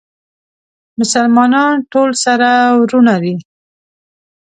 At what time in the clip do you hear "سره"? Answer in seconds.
2.23-2.49